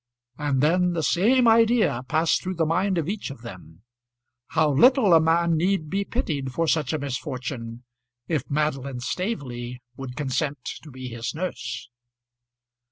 [0.39, 3.83] And then the same idea passed through the mind of each of them;
[4.47, 7.83] how little a man need be pitied for such a misfortune
[8.27, 11.43] if Madeline Staveley would consent to be his nurse.
[11.87, 12.73] [Illustration: Felix Graham in trouble.